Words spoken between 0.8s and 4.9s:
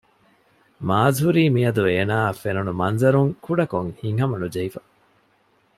މާޒް ހުރީ މިއަދު އޭނާއަށް ފެނުނު މަންޒަރުން ކުޑަކޮށް ހިތްހަމަނުޖެހިފަ